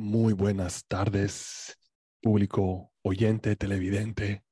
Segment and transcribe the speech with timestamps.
[0.00, 1.76] Muy buenas tardes,
[2.22, 4.44] público oyente, televidente.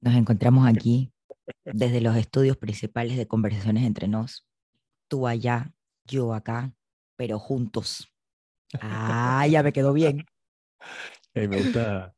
[0.00, 1.12] Nos encontramos aquí
[1.64, 4.44] desde los estudios principales de Conversaciones entre nos.
[5.06, 5.72] Tú allá,
[6.04, 6.74] yo acá,
[7.14, 8.12] pero juntos.
[8.80, 10.26] Ah, ya me quedó bien.
[11.32, 12.12] Hey, me, gusta,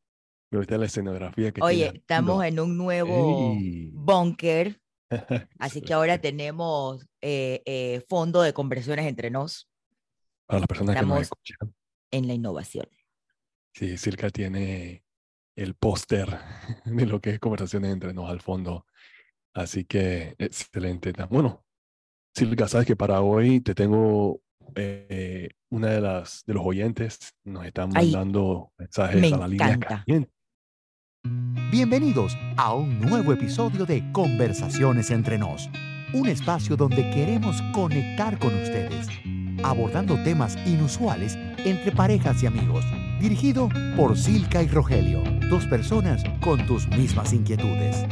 [0.50, 2.00] me gusta la escenografía que Oye, tienes.
[2.00, 2.44] estamos No.
[2.44, 3.90] en un nuevo Ey.
[3.92, 4.80] búnker,
[5.58, 9.68] así que ahora tenemos eh, eh, fondo de conversaciones entre nos
[10.46, 11.74] Para las personas que nos escuchan,
[12.10, 12.86] en la innovación.
[13.74, 15.04] sí, Silka tiene
[15.56, 16.28] el póster
[16.84, 18.86] de lo que es conversaciones entre nos al fondo.
[19.54, 21.12] Así que excelente.
[21.28, 21.64] Bueno,
[22.34, 24.40] Silka, sabes que para hoy te tengo
[24.76, 29.48] eh, una de las de los oyentes nos están Ay, mandando mensajes me a la
[29.48, 30.30] línea caliente.
[31.70, 35.68] Bienvenidos a un nuevo episodio de Conversaciones entre nos,
[36.14, 39.06] un espacio donde queremos conectar con ustedes,
[39.62, 42.84] abordando temas inusuales entre parejas y amigos,
[43.20, 48.04] dirigido por Silka y Rogelio, dos personas con tus mismas inquietudes.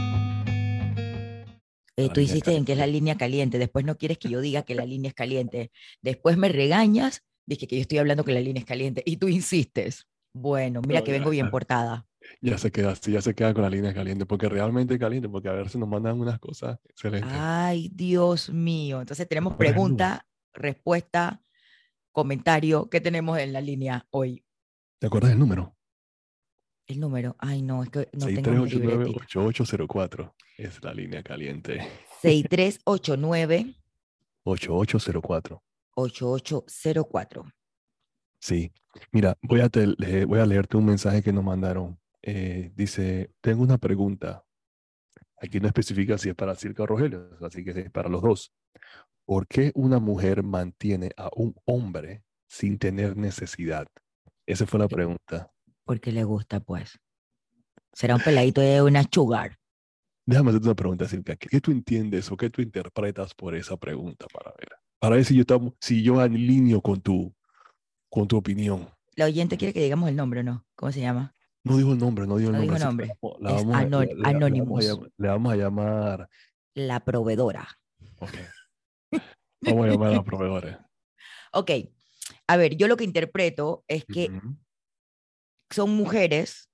[1.97, 4.63] Eh, tú hiciste en que es la línea caliente, después no quieres que yo diga
[4.63, 8.41] que la línea es caliente, después me regañas, dije que yo estoy hablando que la
[8.41, 10.07] línea es caliente y tú insistes.
[10.33, 12.07] Bueno, mira No, que vengo bien portada.
[12.41, 15.29] Ya se queda así, ya se queda con la línea caliente, porque realmente es caliente,
[15.29, 17.33] porque a ver si nos mandan unas cosas excelentes.
[17.33, 19.01] Ay, Dios mío.
[19.01, 20.27] Entonces tenemos pregunta,
[20.59, 21.43] respuesta,
[22.13, 22.89] comentario.
[22.91, 24.45] ¿Qué tenemos en la línea hoy?
[24.99, 25.75] ¿Te acuerdas del número?
[26.87, 27.37] El número.
[27.39, 29.25] Ay, no, es que no tengo mi libretita.
[29.27, 31.87] 6389-8804 es la línea caliente.
[32.23, 33.75] 6389
[34.45, 35.63] 8804.
[35.95, 37.45] 8804.
[38.41, 38.73] Sí.
[39.13, 42.01] Mira, voy a, te- voy a leerte un mensaje que nos mandaron.
[42.23, 44.45] Eh, dice, tengo una pregunta.
[45.41, 48.53] Aquí no especifica si es para Circa o Rogelio, así que es para los dos.
[49.29, 53.87] ¿Por qué una mujer mantiene a un hombre sin tener necesidad?
[54.47, 55.51] Esa fue la pregunta.
[55.85, 56.99] Porque le gusta, pues.
[57.93, 59.59] Será un peladito de una sugar.
[60.25, 61.37] Déjame hacerte una pregunta, Silvia.
[61.37, 64.71] ¿Qué, tú entiendes o qué tú interpretas por esa pregunta para ver?
[64.99, 67.35] Para ver si yo, estamos, si yo alineo con tu,
[68.09, 68.89] con tu opinión.
[69.15, 70.67] La oyente quiere que digamos el nombre, ¿o no?
[70.75, 71.35] ¿Cómo se llama?
[71.65, 72.79] No dijo el nombre, no dijo el No nombre.
[72.83, 73.13] nombre.
[73.41, 74.85] la Es vamos a- anón- le- le- le vamos a Anonymous.
[74.87, 76.29] llam- Le vamos a llamar.
[76.73, 77.69] La proveedora.
[78.21, 78.31] ok.
[79.61, 80.77] Vamos a llamar a los proveedores.
[81.53, 81.71] Ok.
[82.47, 84.31] A ver, yo lo que interpreto es que
[85.71, 86.71] son mujeres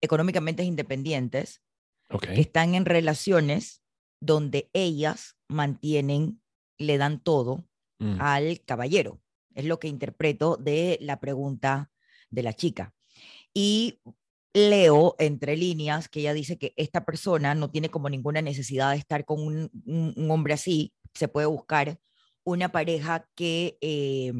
[0.00, 1.62] económicamente independientes
[2.10, 2.26] Ok.
[2.26, 3.82] que están en relaciones
[4.20, 6.40] donde ellas mantienen,
[6.78, 7.66] le dan todo
[7.98, 9.22] Mm, al caballero.
[9.54, 11.90] Es lo que interpreto de la pregunta
[12.28, 12.94] de la chica.
[13.54, 14.02] Y
[14.54, 18.96] leo entre líneas que ella dice que esta persona no tiene como ninguna necesidad de
[18.98, 20.92] estar con un, un- un hombre así.
[21.14, 21.98] Se puede buscar
[22.44, 24.32] una pareja que, eh,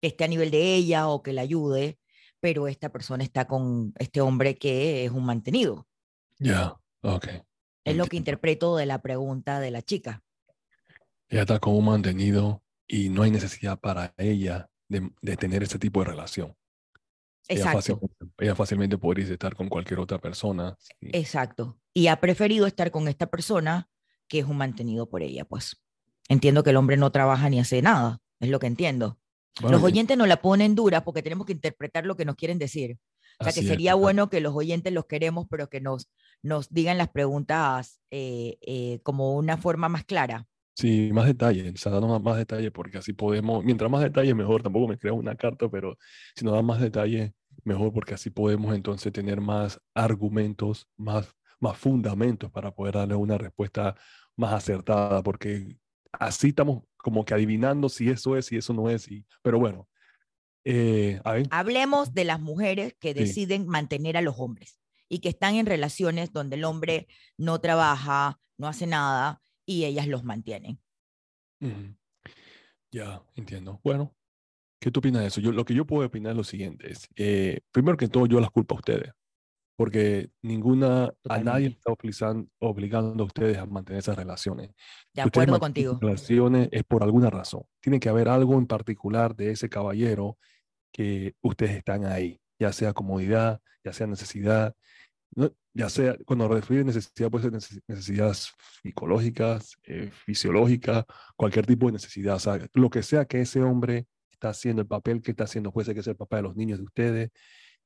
[0.00, 1.98] que esté a nivel de ella o que la ayude,
[2.40, 5.86] pero esta persona está con este hombre que es un mantenido.
[6.38, 7.26] Ya, ok.
[7.84, 10.22] Es lo que interpreto de la pregunta de la chica.
[11.28, 15.78] Ella está como un mantenido y no hay necesidad para ella de, de tener ese
[15.78, 16.54] tipo de relación.
[17.48, 17.78] Ella Exacto.
[17.78, 20.76] fácilmente, ella fácilmente podría estar con cualquier otra persona.
[20.78, 21.10] sí.
[21.12, 21.78] Exacto.
[21.94, 23.88] Y ha preferido estar con esta persona
[24.28, 25.82] que es un mantenido por ella, pues.
[26.28, 29.18] Entiendo que el hombre no trabaja ni hace nada, es lo que entiendo.
[29.60, 32.58] Bueno, los oyentes nos la ponen dura porque tenemos que interpretar lo que nos quieren
[32.58, 32.98] decir.
[33.38, 34.02] O sea, que es, sería total.
[34.02, 36.10] bueno que los oyentes los queremos, pero que nos,
[36.42, 40.46] nos digan las preguntas eh, eh, como una forma más clara.
[40.78, 44.62] Sí, más detalle, o sea, danos más, detalle porque así podemos, mientras más detalle mejor,
[44.62, 45.96] tampoco me creo una carta, pero
[46.34, 51.78] si nos dan más detalle mejor porque así podemos entonces tener más argumentos, más, más
[51.78, 53.96] fundamentos para poder darle una respuesta
[54.36, 55.78] más acertada, porque
[56.12, 59.88] así estamos como que adivinando si eso es, si eso no es, y, pero bueno,
[60.64, 63.20] eh, a ver, Hablemos de las mujeres que Sí.
[63.20, 64.78] deciden mantener a los hombres
[65.08, 67.06] y que están en relaciones donde el hombre
[67.38, 70.80] no trabaja, no hace nada y ellas los mantienen.
[71.60, 71.96] ujú,
[72.92, 73.80] ya entiendo.
[73.84, 74.16] Bueno,
[74.80, 75.40] ¿qué tú opinas de eso?
[75.42, 78.40] Yo, lo que yo puedo opinar es lo siguiente, es, eh, primero que todo yo
[78.40, 79.12] las culpo a ustedes.
[79.76, 81.78] porque ninguna, a nadie Totalmente.
[81.78, 84.70] está obligando, obligando a ustedes a mantener esas relaciones.
[85.14, 85.98] De Si acuerdo contigo.
[86.00, 87.64] Relaciones es por alguna razón.
[87.80, 90.38] Tiene que haber algo en particular de ese caballero
[90.92, 94.74] que ustedes están ahí, ya sea comodidad, ya sea necesidad,
[95.34, 95.52] ¿no?
[95.74, 98.52] ya sea, cuando refiere necesidad, puede ser neces- necesidades
[98.82, 101.04] psicológicas, eh, fisiológicas,
[101.36, 102.40] cualquier tipo de necesidad,
[102.74, 105.94] lo que sea que ese hombre está haciendo, el papel que está haciendo, puede ser
[105.94, 107.30] que sea el papá de los niños de ustedes,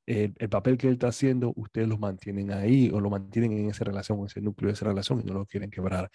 [0.07, 3.71] el, el papel que él está haciendo, ustedes los mantienen ahí o lo mantienen en
[3.71, 6.11] esa relación, en ese núcleo de esa relación y no lo quieren quebrar.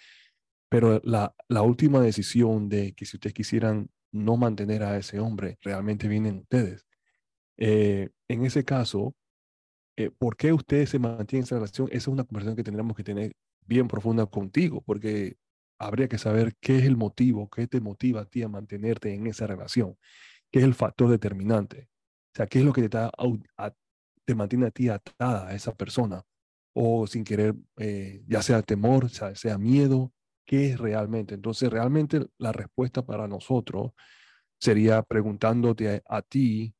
[0.68, 5.58] Pero la, la última decisión de que si ustedes quisieran no mantener a ese hombre,
[5.62, 6.86] realmente vienen ustedes.
[7.56, 9.14] Eh, en ese caso,
[9.96, 11.88] eh, ¿por qué ustedes se mantienen en esa relación?
[11.88, 13.32] Esa es una conversación que tendremos que tener
[13.66, 15.36] bien profunda contigo, porque
[15.78, 19.26] habría que saber qué es el motivo, qué te motiva a ti a mantenerte en
[19.26, 19.96] esa relación,
[20.50, 21.88] qué es el factor determinante.
[22.34, 22.98] O sea, qué es lo que te,
[24.24, 26.22] te mantiene a ti atada a esa persona,
[26.74, 30.12] o sin querer, eh, ya sea temor, sea, sea miedo,
[30.44, 31.34] qué es realmente.
[31.34, 33.92] Entonces, realmente la respuesta para nosotros
[34.58, 36.74] sería preguntándote a, ti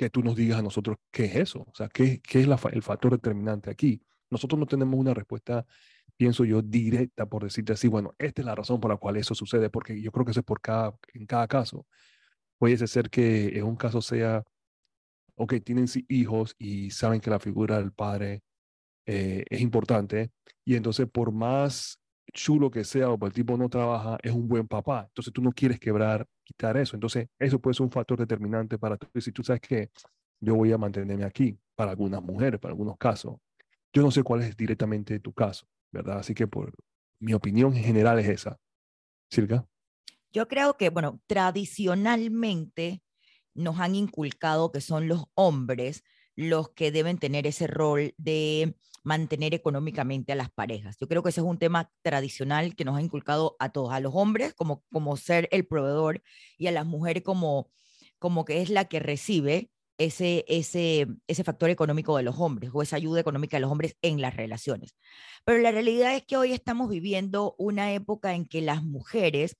[0.00, 2.82] que tú nos digas a nosotros qué es eso, o sea, qué, qué es el
[2.82, 4.00] factor determinante aquí.
[4.30, 5.66] Nosotros no tenemos una respuesta,
[6.16, 9.34] pienso yo, directa por decirte así, bueno, esta es la razón por la cual eso
[9.34, 11.86] sucede, porque yo creo que eso es por cada, en cada caso.
[12.56, 14.42] Puede ser que en un caso sea,
[15.34, 18.42] ok, tienen hijos y saben que la figura del padre
[19.04, 20.30] eh, es importante,
[20.64, 22.00] y entonces por más
[22.32, 25.04] chulo que sea o el tipo no trabaja, es un buen papá.
[25.08, 26.96] Entonces tú no quieres quebrar, quitar eso.
[26.96, 29.08] Entonces eso puede ser un factor determinante para tú.
[29.20, 29.90] Si tú sabes que
[30.40, 33.36] yo voy a mantenerme aquí, para algunas mujeres, para algunos casos.
[33.92, 36.18] Yo no sé cuál es directamente tu caso, ¿verdad?
[36.18, 36.74] Así que por
[37.20, 38.58] mi opinión en general es esa.
[39.30, 39.66] Silka.
[40.32, 43.02] Yo creo que, bueno, tradicionalmente
[43.54, 46.04] nos han inculcado que son los hombres
[46.36, 50.96] los que deben tener ese rol de mantener económicamente a las parejas.
[50.98, 54.00] Yo creo que ese es un tema tradicional que nos ha inculcado a todos, a
[54.00, 56.22] los hombres como, como ser el proveedor
[56.58, 57.70] y a las mujeres como,
[58.18, 62.82] como que es la que recibe ese, ese, ese factor económico de los hombres o
[62.82, 64.96] esa ayuda económica de los hombres en las relaciones.
[65.44, 69.56] Pero la realidad es que hoy estamos viviendo una época en que las mujeres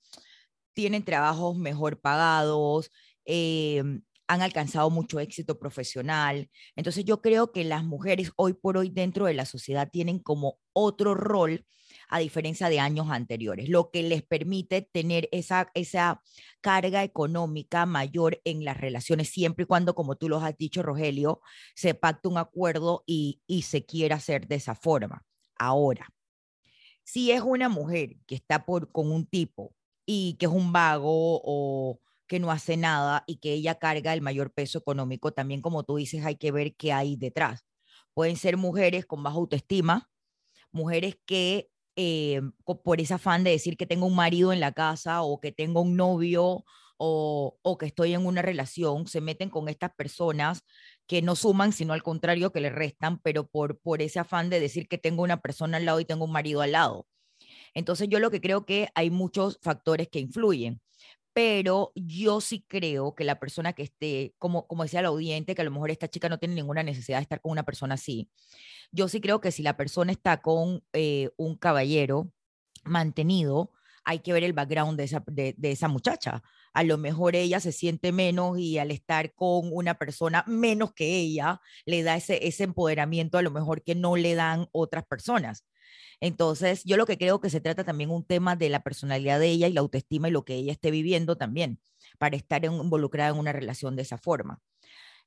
[0.73, 2.91] tienen trabajos mejor pagados,
[3.25, 3.83] eh,
[4.31, 6.49] han alcanzado mucho éxito profesional.
[6.77, 10.57] Entonces yo creo que las mujeres hoy por hoy dentro de la sociedad tienen como
[10.71, 11.65] otro rol
[12.07, 16.21] a diferencia de años anteriores, lo que les permite tener esa, esa
[16.61, 21.41] carga económica mayor en las relaciones, siempre y cuando, como tú lo has dicho, Rogelio,
[21.75, 25.25] se pacte un acuerdo y, y se quiera hacer de esa forma.
[25.57, 26.07] Ahora,
[27.03, 29.75] si es una mujer que está por, con un tipo
[30.05, 31.99] y que es un vago o
[32.31, 35.97] que no hace nada y que ella carga el mayor peso económico, también como tú
[35.97, 37.65] dices, hay que ver qué hay detrás.
[38.13, 40.09] Pueden ser mujeres con baja autoestima,
[40.71, 42.41] mujeres que eh,
[42.85, 45.81] por ese afán de decir que tengo un marido en la casa o que tengo
[45.81, 46.63] un novio
[46.95, 50.63] o, o, que estoy en una relación, se meten con estas personas
[51.07, 54.61] que no suman, sino al contrario, que le restan, pero por, por ese afán de
[54.61, 57.07] decir que tengo una persona al lado y tengo un marido al lado.
[57.73, 60.79] Entonces yo lo que creo que hay muchos factores que influyen
[61.33, 65.61] pero yo sí creo que la persona que esté, como, como decía la audiente, que
[65.61, 68.29] a lo mejor esta chica no tiene ninguna necesidad de estar con una persona así,
[68.91, 72.31] yo sí creo que si la persona está con eh, un caballero
[72.83, 73.71] mantenido,
[74.03, 76.43] hay que ver el background de esa, de, esa muchacha.
[76.73, 81.17] A lo mejor ella se siente menos y al estar con una persona menos que
[81.17, 85.65] ella, le da ese, ese empoderamiento a lo mejor que no le dan otras personas.
[86.19, 89.47] Entonces, yo lo que creo que se trata también un tema de la personalidad de
[89.47, 91.79] ella y la autoestima y lo que ella esté viviendo también
[92.17, 94.61] para estar involucrada en una relación de esa forma.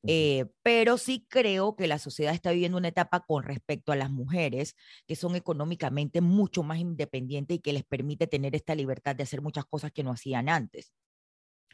[0.07, 4.11] Eh, pero sí creo que la sociedad está viviendo una etapa con respecto a las
[4.11, 4.77] mujeres
[5.07, 9.41] que son económicamente mucho más independientes y que les permite tener esta libertad de hacer
[9.41, 10.93] muchas cosas que no hacían antes.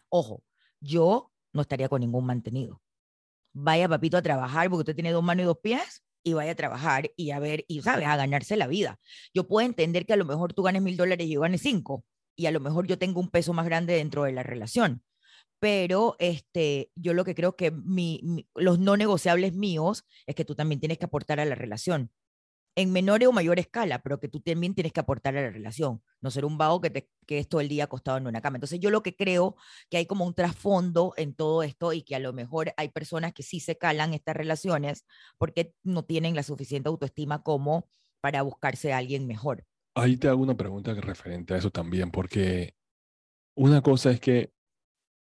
[0.09, 0.45] Ojo,
[0.81, 2.81] yo no estaría con ningún mantenido.
[3.53, 6.55] Vaya papito a trabajar porque usted tiene dos manos y dos pies y vaya a
[6.55, 8.99] trabajar y a ver, y sabes, a ganarse la vida.
[9.35, 12.05] Yo puedo entender que a lo mejor tú ganes mil dólares y yo gane cinco,
[12.37, 15.03] y a lo mejor yo tengo un peso más grande dentro de la relación.
[15.59, 20.55] Pero este, yo lo que creo que mi, los no negociables míos es que tú
[20.55, 22.11] también tienes que aportar a la relación
[22.77, 26.03] en menor o mayor escala, pero que tú también tienes que aportar a la relación,
[26.21, 28.57] no ser un vago que, te, que es todo el día acostado en una cama.
[28.57, 29.57] Entonces yo lo que creo
[29.89, 33.33] que hay como un trasfondo en todo esto y que a lo mejor hay personas
[33.33, 35.05] que sí se calan estas relaciones
[35.37, 37.89] porque no tienen la suficiente autoestima como
[38.21, 39.65] para buscarse a alguien mejor.
[39.95, 42.75] Ahí te hago una pregunta referente a eso también, porque
[43.57, 44.53] una cosa es que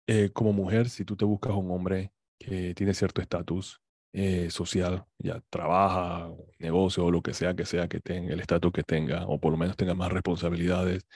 [0.08, 3.82] eh, como mujer, si tú te buscas un hombre que tiene cierto estatus,
[4.18, 8.72] eh, social, ya trabaja, negocio o lo que sea que sea que tenga, el estatus
[8.72, 11.06] que tenga, o por lo menos tenga más responsabilidades.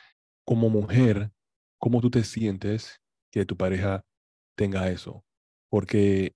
[0.45, 1.33] Como mujer,
[1.79, 3.01] ¿cómo tú te sientes
[3.33, 4.05] que tu pareja
[4.55, 5.25] tenga eso?
[5.71, 6.35] Porque,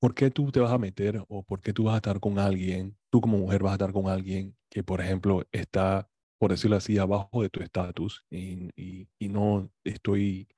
[0.00, 2.38] ¿por qué tú te vas a meter o por qué tú vas a estar con
[2.38, 6.76] alguien, tú como mujer vas a estar con alguien que, por ejemplo, está, por decirlo
[6.76, 8.70] así, abajo de tu estatus y,
[9.18, 10.48] y, no estoy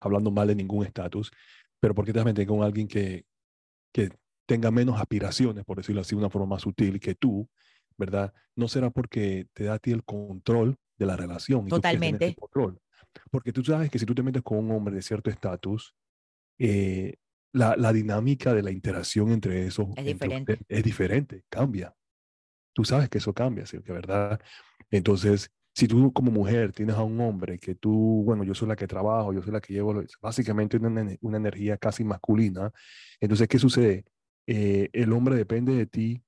[0.00, 1.32] hablando mal de ningún estatus,
[1.80, 3.24] pero ¿por qué te vas a meter con alguien que,
[3.94, 4.10] que
[4.52, 7.48] tenga menos aspiraciones, por decirlo así, de una forma más sutil que tú,
[7.96, 8.34] ¿verdad?
[8.54, 11.68] No será porque te da a ti el control de la relación.
[11.68, 12.26] Totalmente.
[12.28, 12.78] Y control.
[13.30, 15.94] Porque tú sabes que si tú te metes con un hombre de cierto estatus,
[16.58, 17.14] eh,
[17.54, 20.52] la, la dinámica de la interacción entre esos Es entre diferente.
[20.52, 21.94] ustedes es diferente, cambia.
[22.74, 23.80] Tú sabes que eso cambia, ¿sí?
[23.80, 24.38] que verdad.
[24.90, 28.76] Entonces, si tú como mujer tienes a un hombre que tú, bueno, yo soy la
[28.76, 32.70] que trabajo, yo soy la que llevo, básicamente una, una energía casi masculina,
[33.18, 34.04] entonces, ¿qué sucede?
[34.46, 36.22] Eh, el hombre depende de ti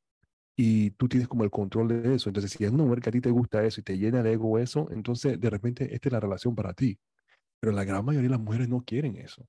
[0.57, 2.29] y tú tienes como el control de eso.
[2.31, 4.33] Entonces, si es una mujer que a ti te gusta eso y te llena de
[4.35, 6.99] ego eso, entonces de repente esta es la relación para ti.
[7.61, 9.47] Pero la gran mayoría de las mujeres no quieren eso.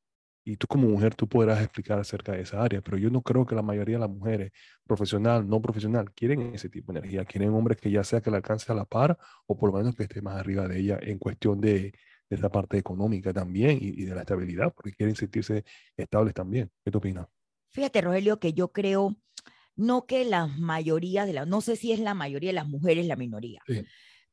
[0.48, 3.46] Y tú como mujer, tú podrás explicar acerca de esa área, pero yo no creo
[3.48, 4.52] que la mayoría de las mujeres,
[4.86, 7.26] profesional, no profesional, quieren ese tipo de energía.
[7.26, 9.18] Quieren hombres que ya sea que le alcance a la par
[9.48, 11.94] o por lo menos que esté más arriba de ella en cuestión de,
[12.30, 15.64] de esa parte económica también y, y de la estabilidad, porque quieren sentirse
[15.98, 16.72] estables también.
[16.84, 17.28] ¿Qué tú opinas?
[17.76, 19.18] Fíjate, Rogelio, que yo creo,
[19.76, 23.06] no que la mayoría de las, no sé si es la mayoría de las mujeres
[23.06, 23.84] la minoría, Sí.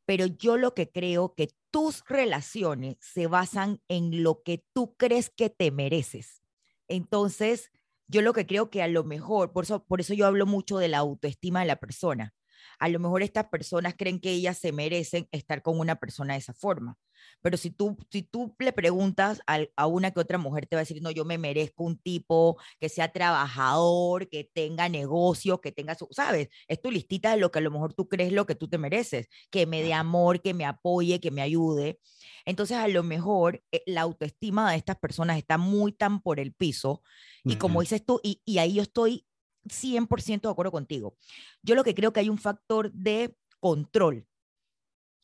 [0.06, 5.28] pero yo lo que creo que tus relaciones se basan en lo que tú crees
[5.28, 6.40] que te mereces.
[6.86, 7.72] Entonces,
[8.06, 10.78] yo lo que creo que a lo mejor, por eso, por eso yo hablo mucho
[10.78, 12.34] de la autoestima de la persona.
[12.78, 16.40] A lo mejor estas personas creen que ellas se merecen estar con una persona de
[16.40, 16.96] esa forma.
[17.40, 20.80] Pero si tú, si tú le preguntas al- a, una que otra mujer, te va
[20.80, 25.72] a decir, no, yo me merezco un tipo que sea trabajador, que tenga negocio, que
[25.72, 26.48] tenga su, ¿sabes?
[26.68, 28.78] Es tu listita de lo que a lo mejor tú crees lo que tú te
[28.78, 32.00] mereces, que me dé amor, que me apoye, que me ayude.
[32.44, 36.52] Entonces, a lo mejor eh, la autoestima de estas personas está muy tan por el
[36.54, 37.02] piso
[37.44, 39.26] y como dices tú, y, y ahí yo estoy
[39.68, 41.16] 100% de acuerdo contigo.
[41.62, 44.26] Yo lo que creo que hay un factor de control,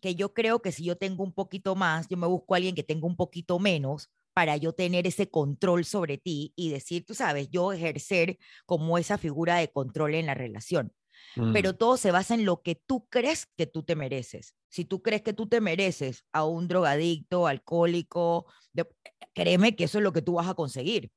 [0.01, 2.75] que yo creo que si yo tengo un poquito más, yo me busco a alguien
[2.75, 7.15] que tenga un poquito menos para yo tener ese control sobre ti y decir, tú
[7.15, 10.93] sabes, yo ejercer como esa figura de control en la relación.
[11.53, 14.55] Pero Mm, todo se basa en lo que tú crees que tú te mereces.
[14.69, 18.89] Si tú crees que tú te mereces a un drogadicto, alcohólico, de-
[19.35, 21.11] créeme que eso es lo que tú vas a conseguir.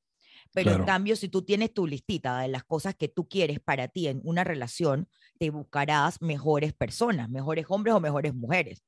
[0.53, 3.87] Pero en cambio, si tú tienes tu listita de las cosas que tú quieres para
[3.87, 5.07] ti en una relación,
[5.39, 8.83] te buscarás mejores personas, mejores hombres o mejores mujeres.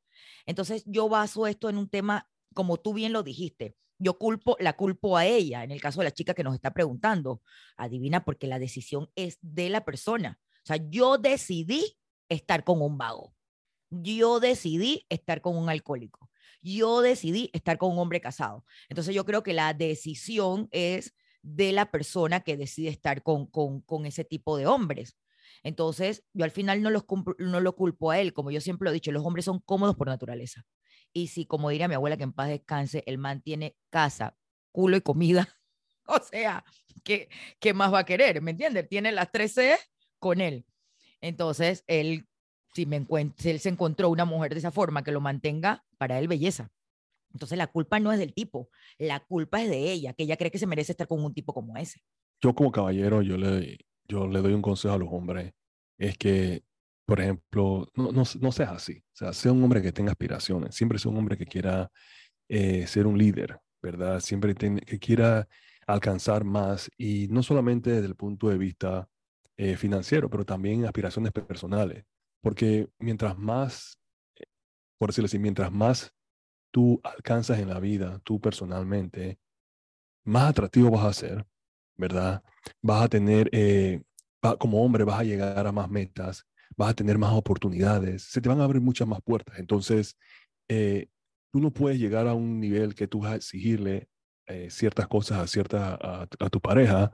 [0.45, 4.73] Entonces, yo baso esto en un tema, como tú bien lo dijiste, yo culpo, la
[4.73, 7.41] culpo a ella, en el caso de la chica que nos está preguntando.
[7.77, 10.39] Adivina, porque la decisión es de la persona.
[10.63, 11.97] O sea, yo decidí
[12.29, 13.33] estar con un vago.
[13.89, 16.29] Yo decidí estar con un alcohólico.
[16.61, 18.65] Yo decidí estar con un hombre casado.
[18.89, 23.81] Entonces yo creo que la decisión es de la persona que decide estar con, con,
[23.81, 25.17] con ese tipo de hombres.
[25.63, 27.05] Entonces, yo al final no, los
[27.39, 29.95] no lo culpo a él, como yo siempre lo he dicho, los hombres son cómodos
[29.95, 30.65] por naturaleza.
[31.13, 34.37] Y si, como diría mi abuela, que en paz descanse, el man tiene casa,
[34.71, 35.49] culo y comida,
[36.07, 36.63] o sea,
[37.03, 38.41] ¿qué, qué más va a querer?
[38.41, 38.89] ¿Me entiendes?
[38.89, 39.77] Tiene las tres C
[40.19, 40.65] con él.
[41.21, 42.27] Entonces, él,
[42.75, 46.19] si, me encuent- él se encontró una mujer de esa forma que lo mantenga, para
[46.19, 46.71] él belleza.
[47.33, 50.51] Entonces, la culpa no es del tipo, la culpa es de ella, que ella cree
[50.51, 52.01] que se merece estar con un tipo como ese.
[52.41, 55.53] Yo como caballero, yo le, yo le doy un consejo a los hombres,
[55.97, 56.63] es que,
[57.05, 60.75] por ejemplo, no, no, no seas así, o sea, sea un hombre que tenga aspiraciones,
[60.75, 61.89] siempre sea un hombre que quiera
[62.49, 64.19] eh, ser un líder, ¿verdad?
[64.19, 65.47] Siempre ten- que quiera
[65.87, 69.07] alcanzar más y no solamente desde el punto de vista
[69.57, 72.05] eh, financiero, pero también aspiraciones personales,
[72.41, 73.99] porque mientras más,
[74.35, 74.43] eh,
[74.97, 76.13] por decirlo así, mientras más
[76.73, 79.39] tú alcanzas en la vida, tú personalmente,
[80.25, 81.45] más atractivo vas a ser,
[81.97, 82.43] ¿verdad?
[82.81, 84.01] Vas a tener, eh,
[84.45, 86.45] va- como hombre, vas a llegar a más metas,
[86.77, 89.59] vas a tener más oportunidades, se te van a abrir muchas más puertas.
[89.59, 90.17] Entonces,
[90.69, 91.07] eh,
[91.51, 94.07] tú no puedes llegar a un nivel que tú vas a exigirle
[94.47, 97.11] eh, ciertas cosas a, cierta, a, a tu pareja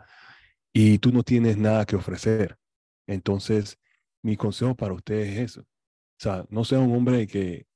[0.73, 2.57] y tú no tienes nada que ofrecer.
[3.07, 3.77] Entonces,
[4.23, 5.61] mi consejo para ustedes es eso.
[5.61, 5.65] O
[6.19, 7.67] sea, no sea un hombre que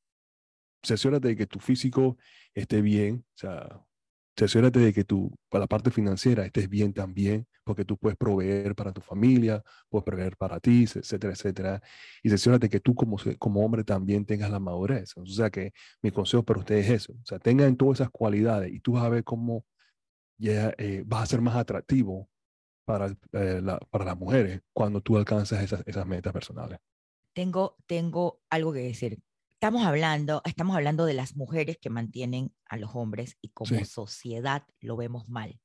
[0.84, 2.18] cerciórate de que tu físico
[2.54, 3.86] esté bien, o sea,
[4.38, 8.76] cerciórate de que tu, para la parte financiera estés bien también, porque tú puedes proveer
[8.76, 11.82] para tu familia, puedes proveer para ti, etcétera, etcétera.
[12.24, 15.16] Y cerciórate que tú como, como hombre también tengas la madurez.
[15.18, 15.72] O sea que
[16.02, 17.14] mi consejo para ustedes es eso.
[17.14, 19.66] O sea, tengan todas esas cualidades y tú vas a ver cómo
[20.38, 22.30] ya eh, vas a ser más atractivo
[22.86, 26.80] para, eh, la- para las mujeres cuando tú alcanzas esas, esas metas personales.
[27.34, 29.20] Tengo, tengo algo que decir.
[29.64, 33.86] Estamos hablando, estamos hablando de las mujeres que mantienen a los hombres y como Sí.
[33.86, 35.58] sociedad lo vemos mal.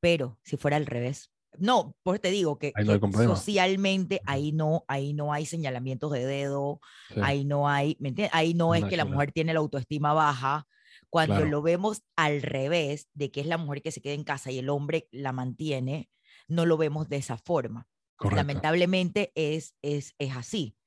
[0.00, 4.52] Pero si fuera al revés, no, pues te digo que, Ahí no que socialmente ahí
[4.52, 8.32] no, ahí no hay señalamientos de dedo, Sí, ahí no hay, ¿me entiendes?
[8.34, 10.66] Ahí no es que la mujer tiene la autoestima baja.
[11.10, 11.50] Cuando Claro.
[11.50, 14.58] lo vemos al revés, de que es la mujer que se queda en casa y
[14.58, 16.08] el hombre la mantiene,
[16.48, 17.88] no lo vemos de esa forma.
[18.16, 18.36] correcto.
[18.36, 20.78] Lamentablemente es, es, es así.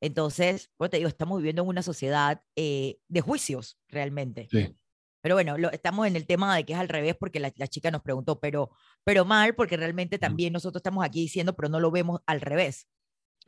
[0.00, 4.48] Entonces, pues te digo, estamos viviendo en una sociedad eh, de juicios realmente.
[4.50, 4.76] Sí,
[5.20, 7.66] Pero bueno, lo, estamos en el tema de que es al revés porque la, la
[7.66, 8.70] chica nos preguntó, pero,
[9.04, 12.88] pero mal porque realmente también nosotros estamos aquí diciendo, pero no lo vemos al revés.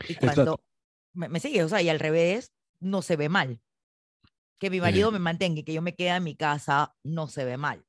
[0.09, 0.65] Y cuando
[1.13, 3.61] me, me sigue, o sea, y al revés no se ve mal.
[4.59, 7.45] Que mi marido me mantenga y que yo me quede en mi casa no se
[7.45, 7.87] ve mal.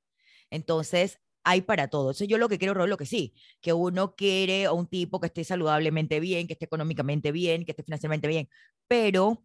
[0.49, 2.11] Entonces, hay para todo.
[2.11, 5.19] Eso yo lo que quiero, Raúl, lo que sí, que uno quiere a un tipo
[5.19, 8.49] que esté saludablemente bien, que esté económicamente bien, que esté financieramente bien,
[8.87, 9.43] pero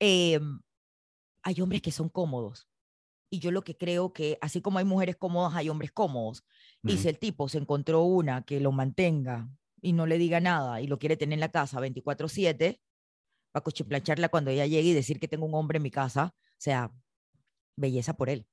[0.00, 0.40] eh,
[1.42, 2.68] hay hombres que son cómodos.
[3.30, 6.44] Y yo lo que creo que, así como hay mujeres cómodas, hay hombres cómodos.
[6.84, 7.02] Y Ujú.
[7.02, 9.48] si el tipo se encontró una que lo mantenga
[9.80, 12.80] y no le diga nada y lo quiere tener en la casa 24/7,
[13.52, 16.54] para cuchiplancharla cuando ella llegue y decir que tengo un hombre en mi casa, o
[16.58, 16.92] sea,
[17.76, 18.46] belleza por él.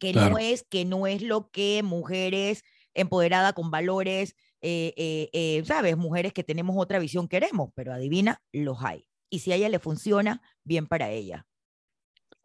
[0.00, 0.30] Que Claro.
[0.30, 2.64] no es, que no es lo que mujeres
[2.94, 5.96] empoderadas con valores, eh, eh, eh, ¿sabes?
[5.96, 9.06] Mujeres que tenemos otra visión queremos, pero adivina, los hay.
[9.30, 11.46] Y si a ella le funciona, bien para ella.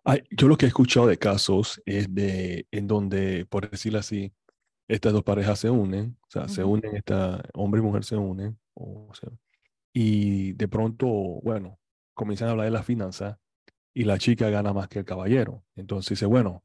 [0.04, 4.32] Ay, yo lo que he escuchado de casos es de en donde, por decirlo así,
[4.88, 8.60] estas dos parejas se unen, o sea, se unen, esta, hombre y mujer se unen,
[8.76, 9.32] o sea,
[9.92, 11.80] y de pronto, bueno,
[12.14, 13.40] comienzan a hablar de la finanza
[13.94, 15.64] y la chica gana más que el caballero.
[15.76, 16.65] Entonces dice, bueno,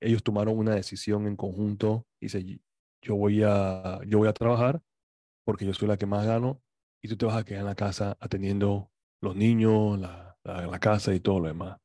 [0.00, 2.60] ellos tomaron una decisión en conjunto y dice,
[3.02, 4.80] yo voy a, yo voy a trabajar
[5.44, 6.62] porque yo soy la que más gano
[7.02, 8.90] y tú te vas a quedar en la casa atendiendo
[9.22, 11.78] los niños, la, la, la casa y todo lo demás,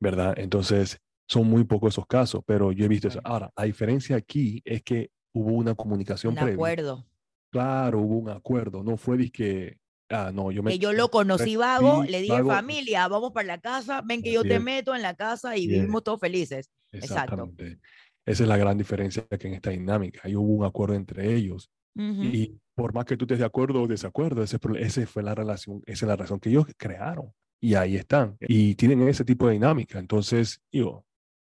[0.00, 0.34] ¿verdad?
[0.38, 3.20] Entonces, son muy pocos esos casos, pero yo he visto eso.
[3.24, 6.54] Ahora, la diferencia aquí es que hubo una comunicación Un previa.
[6.54, 7.06] acuerdo.
[7.52, 9.78] Claro, hubo un acuerdo, no fue que,
[10.10, 12.50] ah, no, yo me Que yo lo conocí vago, le dije, vago".
[12.50, 14.62] familia, vamos para la casa, ven que yo te es.
[14.62, 15.80] meto en la casa y Bien.
[15.82, 16.70] vivimos todos felices.
[16.92, 17.34] Exacto.
[17.44, 17.80] Exactamente.
[18.26, 20.20] Esa es la gran diferencia que en esta dinámica.
[20.24, 21.70] Ahí hubo un acuerdo entre ellos.
[21.96, 22.22] Ujú.
[22.24, 25.82] Y por más que tú estés de acuerdo o desacuerdo, ese, ese fue la relación,
[25.86, 27.32] esa es la razón que ellos crearon.
[27.62, 28.36] Y ahí están.
[28.40, 29.98] Y tienen ese tipo de dinámica.
[29.98, 31.04] Entonces, digo,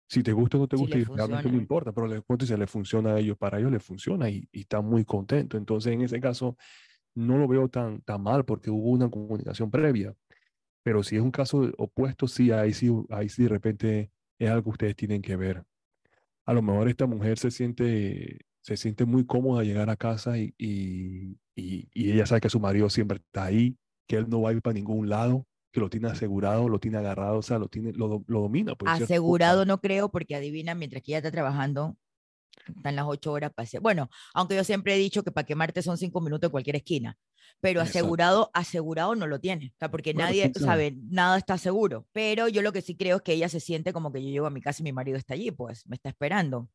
[0.09, 2.67] si te gusta o no te gusta, realmente no importa, pero les cuento si le
[2.67, 5.57] funciona a ellos, para ellos les funciona y, y están muy contentos.
[5.59, 6.57] Entonces, en ese caso,
[7.19, 10.15] no lo veo tan, tan mal porque hubo una comunicación previa.
[10.83, 14.63] Pero si es un caso opuesto, sí, ahí sí, ahí sí de repente es algo
[14.63, 15.63] que ustedes tienen que ver.
[16.45, 20.53] A lo mejor esta mujer se siente, se siente muy cómoda llegar a casa y,
[20.57, 24.49] y, y, y ella sabe que su marido siempre está ahí, que él no va
[24.49, 27.67] a ir para ningún lado, que lo tiene asegurado, lo tiene agarrado, o sea, lo,
[27.67, 28.73] tiene, lo, lo domina.
[28.85, 31.97] Asegurado no creo, porque adivina, mientras que ella está trabajando,
[32.67, 35.81] están las ocho horas para hacer- Bueno, aunque yo siempre he dicho que para quemarte
[35.81, 37.17] son cinco minutos en cualquier esquina,
[37.59, 37.99] pero Exacto.
[37.99, 40.65] asegurado, asegurado no lo tiene, o sea, porque Bueno, nadie quién sabe.
[40.65, 42.07] sabe, nada está seguro.
[42.11, 44.45] Pero yo lo que sí creo es que ella se siente como que yo llego
[44.47, 46.69] a mi casa y mi marido está allí, pues me está esperando.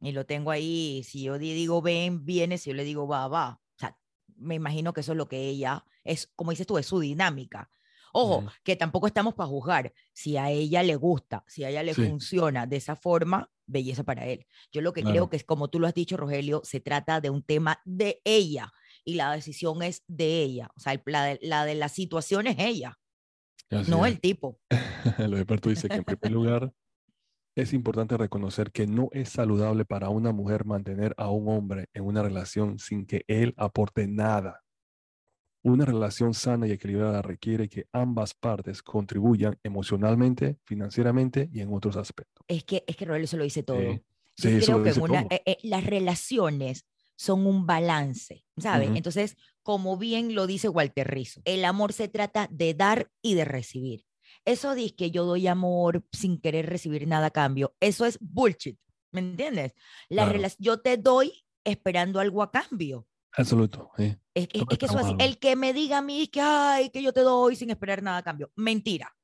[0.00, 3.28] Y lo tengo ahí, si yo di- digo ven, viene, si yo le digo va,
[3.28, 3.50] va.
[3.52, 3.96] O sea,
[4.36, 7.68] me imagino que eso es lo que ella es, como dices tú, es su dinámica.
[8.12, 9.92] Ojo, que tampoco estamos para juzgar.
[10.12, 12.02] Si a ella le gusta, si a ella le Sí.
[12.02, 14.46] funciona de esa forma, belleza para él.
[14.72, 15.30] Yo lo que creo Claro.
[15.30, 18.72] que es, como tú lo has dicho, Rogelio, se trata de un tema de ella
[19.04, 20.68] y la decisión es de ella.
[20.76, 22.98] O sea, el- la de la, de la situación es ella,
[23.70, 24.12] Así no es.
[24.12, 24.60] el tipo.
[25.30, 26.72] Lo de Perto dice que en primer lugar
[27.56, 32.04] es importante reconocer que no es saludable para una mujer mantener a un hombre en
[32.04, 34.60] una relación sin que él aporte nada.
[35.62, 41.96] Una relación sana y equilibrada requiere que ambas partes contribuyan emocionalmente, financieramente y en otros
[41.96, 42.44] aspectos.
[42.48, 43.78] Es que, es que Rogelio se lo dice todo.
[43.78, 44.02] Sí,
[44.36, 46.86] Yo sí, eso creo que una, eh, eh, las relaciones
[47.20, 48.90] son un balance, ¿sabes?
[48.94, 53.44] Entonces, como bien lo dice Walter Rizzo, el amor se trata de dar y de
[53.44, 54.06] recibir.
[54.46, 57.76] Eso dice que yo doy amor sin querer recibir nada a cambio.
[57.80, 58.78] Eso es bullshit,
[59.12, 59.74] ¿me entiendes?
[60.08, 60.48] La Claro.
[60.58, 63.06] yo te doy esperando algo a cambio.
[63.32, 63.90] Absoluto.
[63.96, 64.16] sí.
[64.34, 66.90] Es, que- Todo es que eso así, el que me diga a mí que, ay,
[66.90, 69.14] que yo te doy sin esperar nada a cambio, mentira.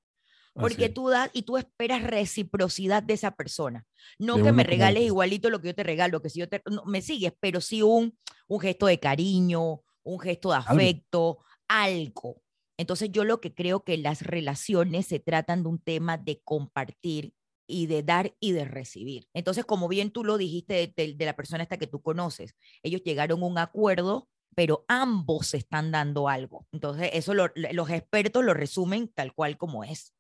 [0.59, 0.95] Porque es.
[0.95, 3.85] tú das y tú esperas reciprocidad de esa persona.
[4.19, 6.63] No De que me regales igualito lo que yo te regalo, que si yo te,
[6.71, 10.71] no, me sigues, pero sí un, un gesto de cariño, un gesto de Algo.
[10.73, 11.39] afecto,
[11.69, 12.43] algo.
[12.79, 17.35] Entonces yo lo que creo que las relaciones se tratan de un tema de compartir
[17.67, 19.29] y de dar y de recibir.
[19.35, 22.55] Entonces, como bien tú lo dijiste de, de- de la persona esta que tú conoces,
[22.83, 26.67] ellos llegaron a un acuerdo, pero ambos se están dando algo.
[26.73, 30.15] Entonces, eso lo- los expertos lo resumen tal cual como es.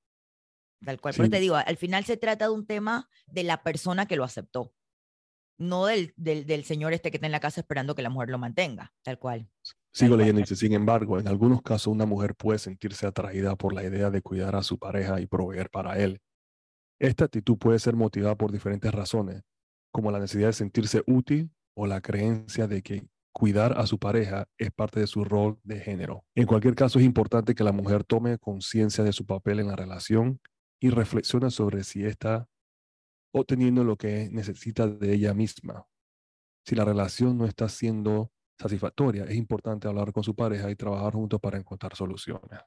[0.84, 1.14] Tal cual.
[1.16, 4.24] Pero te digo, al final se trata de un tema de la persona que lo
[4.24, 4.74] aceptó,
[5.58, 8.28] no del, del, del señor este que está en la casa esperando que la mujer
[8.28, 9.48] lo mantenga, tal cual.
[9.92, 10.18] Sigo cual.
[10.18, 14.10] leyendo, dice, sin embargo, en algunos casos una mujer puede sentirse atraída por la idea
[14.10, 16.20] de cuidar a su pareja y proveer para él.
[16.98, 19.42] Esta actitud puede ser motivada por diferentes razones,
[19.92, 24.48] como la necesidad de sentirse útil o la creencia de que cuidar a su pareja
[24.56, 26.24] es parte de su rol de género.
[26.34, 29.76] En cualquier caso, es importante que la mujer tome conciencia de su papel en la
[29.76, 30.40] relación
[30.80, 32.48] y reflexione sobre si esta
[33.34, 35.86] obteniendo lo que necesita de ella misma.
[36.64, 41.12] Si la relación no está siendo satisfactoria, es importante hablar con su pareja y trabajar
[41.12, 42.60] juntos para encontrar soluciones.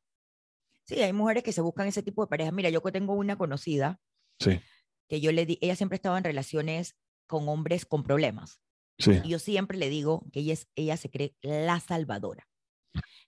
[0.86, 2.54] Sí, hay mujeres que se buscan ese tipo de parejas.
[2.54, 4.00] Mira, yo tengo una conocida
[4.40, 4.60] Sí,
[5.08, 6.96] que yo le di, ella siempre estaba en relaciones
[7.28, 8.62] con hombres con problemas.
[9.00, 12.48] sí, Y yo siempre le digo que ella, es, ella se cree la salvadora.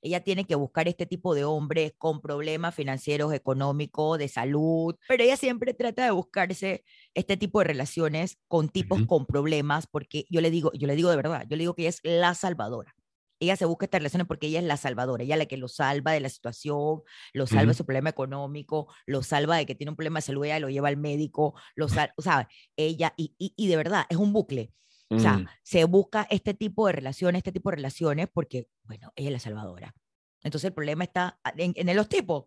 [0.02, 5.24] Ella tiene que buscar este tipo de hombres con problemas financieros, económicos, de salud, pero
[5.24, 9.06] ella siempre trata de buscarse este tipo de relaciones con tipos Ujú.
[9.06, 11.84] con problemas, porque yo le digo, yo le digo de verdad, yo le digo que
[11.84, 12.96] ella es la salvadora.
[13.42, 15.68] Ella se busca estas relaciones porque ella es la salvadora, ella es la que lo
[15.68, 17.02] salva de la situación,
[17.34, 20.46] lo salva de su problema económico, lo salva de que tiene un problema de salud,
[20.46, 24.06] ella lo lleva al médico, lo salva, o sea, ella, y, y, y de verdad,
[24.10, 24.74] es un bucle.
[25.10, 29.12] O sea, Mm, se busca este tipo de relaciones, este tipo de relaciones, porque, bueno,
[29.18, 29.94] ella es la salvadora.
[30.42, 32.46] Entonces el problema está en, en los tipos.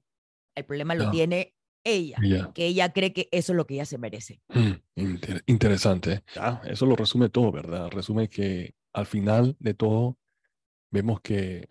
[0.55, 2.17] El problema lo tiene ella,
[2.55, 4.41] que ella cree que eso es lo que ella se merece.
[4.49, 6.23] Mm, inter- interesante.
[6.37, 7.91] Ah, eso lo resume todo, ¿verdad?
[7.91, 10.17] Resume que al final de todo
[10.95, 11.67] vemos que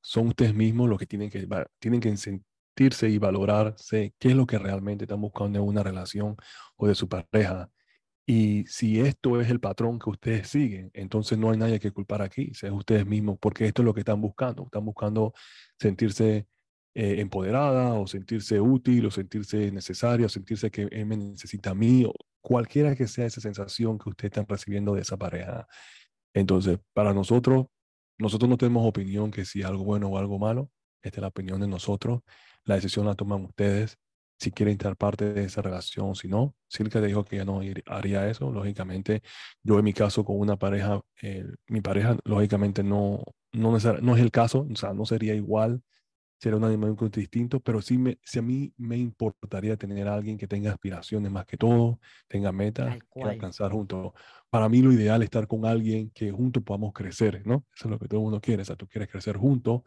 [0.00, 1.46] son ustedes mismos los que tienen que,
[1.78, 6.36] tienen que sentirse y valorarse qué es lo que realmente están buscando en una relación
[6.76, 7.68] o de su pareja.
[8.26, 12.22] Y si esto es el patrón que ustedes siguen, entonces no hay nadie que culpar
[12.22, 14.64] aquí, es ustedes mismos, porque esto es lo que están buscando.
[14.64, 15.34] Están buscando
[15.78, 16.46] sentirse
[16.94, 21.74] eh, empoderada o sentirse útil o sentirse necesaria o sentirse que él me necesita a
[21.74, 25.66] mí o cualquiera que sea esa sensación que ustedes están recibiendo de esa pareja.
[26.34, 27.66] Entonces, para nosotros,
[28.20, 30.70] nosotros no tenemos opinión que si algo bueno o algo malo,
[31.02, 32.20] esta es la opinión de nosotros,
[32.64, 33.98] la decisión la toman ustedes
[34.38, 36.54] si quieren estar parte de esa relación si no.
[36.68, 39.22] Silka dijo que ya no haría eso, lógicamente.
[39.62, 44.22] Yo en mi caso con una pareja, eh, mi pareja lógicamente no, no, no es
[44.22, 45.82] el caso, o sea, no sería igual,
[46.40, 50.38] sería un dinámico distinto, pero sí me, si a mí me importaría tener a alguien
[50.38, 54.12] que tenga aspiraciones más que todo, tenga metas que alcanzar juntos.
[54.48, 57.66] Para mí lo ideal es estar con alguien que juntos podamos crecer, ¿no?
[57.76, 59.82] Eso es lo que todo el mundo quiere, o sea, tú quieres crecer juntos,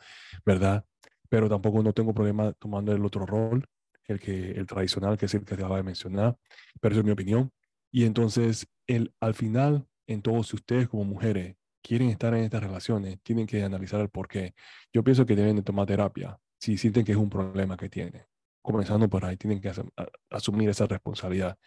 [0.45, 0.85] ¿verdad?
[1.27, 3.65] Pero tampoco no tengo problema tomando el otro rol,
[4.07, 6.37] el, que, el tradicional, que es el que te acaba de mencionar,
[6.79, 7.51] pero eso es mi opinión.
[7.91, 13.19] Y entonces, el, al final, en todos ustedes como mujeres quieren estar en estas relaciones,
[13.21, 14.55] tienen que analizar el por qué.
[14.91, 18.23] Yo pienso que deben de tomar terapia si sienten que es un problema que tienen.
[18.61, 21.57] Comenzando por ahí, tienen que asum- a- asumir esa responsabilidad.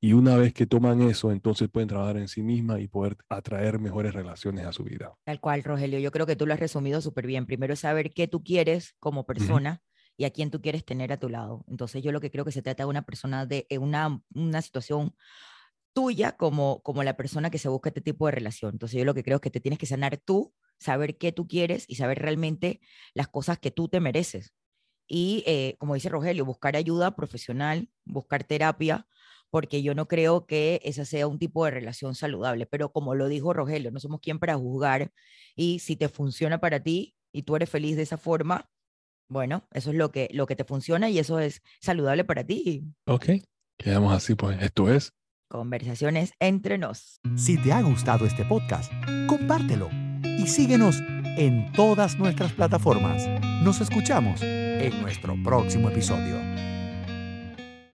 [0.00, 3.78] Y una vez que toman eso, entonces pueden trabajar en sí mismas y poder atraer
[3.80, 5.14] mejores relaciones a su vida.
[5.24, 5.98] Tal cual, Rogelio.
[5.98, 7.46] Yo creo que tú lo has resumido súper bien.
[7.46, 9.82] Primero es saber qué tú quieres como persona
[10.16, 11.64] y a quién tú quieres tener a tu lado.
[11.66, 15.14] Entonces yo lo que creo que se trata de una persona de una, una situación
[15.96, 18.74] tuya como, como la persona que se busca este tipo de relación.
[18.74, 21.48] Entonces yo lo que creo es que te tienes que sanar tú, saber qué tú
[21.48, 22.82] quieres y saber realmente
[23.14, 24.52] las cosas que tú te mereces.
[25.08, 29.08] Y eh, como dice Rogelio, buscar ayuda profesional, buscar terapia,
[29.48, 32.66] porque yo no creo que esa sea un tipo de relación saludable.
[32.66, 35.12] Pero como lo dijo Rogelio, no somos quien para juzgar
[35.54, 38.70] y si te funciona para ti y tú eres feliz de esa forma,
[39.30, 42.84] bueno, eso es lo que, lo que te funciona y eso es saludable para ti.
[43.06, 43.30] Ok,
[43.78, 45.14] quedamos así, pues esto es.
[45.48, 47.20] Conversaciones entre nos.
[47.36, 48.92] Si te ha gustado este podcast,
[49.28, 49.88] compártelo
[50.24, 51.00] y síguenos
[51.38, 53.28] en todas nuestras plataformas.
[53.62, 56.36] Nos escuchamos en nuestro próximo episodio.